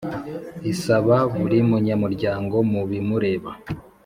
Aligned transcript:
Isaba 0.71 1.15
buri 1.37 1.57
munyamuryango 1.69 2.55
mu 2.71 2.81
bimureba 2.89 3.51